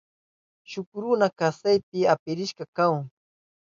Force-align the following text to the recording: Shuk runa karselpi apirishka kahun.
Shuk 0.71 0.89
runa 1.01 1.27
karselpi 1.39 1.99
apirishka 2.13 2.63
kahun. 2.75 3.03